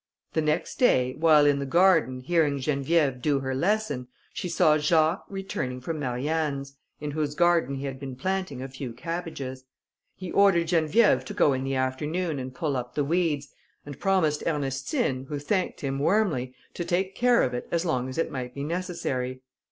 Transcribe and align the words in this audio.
The 0.33 0.41
next 0.41 0.79
day, 0.79 1.13
while 1.19 1.45
in 1.45 1.59
the 1.59 1.65
garden 1.67 2.21
hearing 2.21 2.57
Geneviève 2.57 3.21
her 3.43 3.53
lesson, 3.53 4.07
she 4.33 4.49
saw 4.49 4.79
Jacques 4.79 5.27
returning 5.29 5.79
from 5.79 5.99
Marianne's, 5.99 6.75
in 6.99 7.11
whose 7.11 7.35
garden 7.35 7.75
he 7.75 7.85
had 7.85 7.99
been 7.99 8.15
planting 8.15 8.63
a 8.63 8.67
few 8.67 8.93
cabbages. 8.93 9.63
He 10.15 10.31
ordered 10.31 10.69
Geneviève 10.69 11.23
to 11.25 11.35
go 11.35 11.53
in 11.53 11.63
the 11.63 11.75
afternoon, 11.75 12.39
and 12.39 12.51
pull 12.55 12.75
up 12.75 12.95
the 12.95 13.03
weeds, 13.05 13.49
and 13.85 13.99
promised 13.99 14.41
Ernestine, 14.47 15.25
who 15.25 15.37
thanked 15.37 15.81
him 15.81 15.99
warmly, 15.99 16.55
to 16.73 16.83
take 16.83 17.13
care 17.13 17.43
of 17.43 17.53
it 17.53 17.67
as 17.69 17.85
long 17.85 18.09
as 18.09 18.17
it 18.17 18.31
might 18.31 18.55
be 18.55 18.63
necessary. 18.63 19.43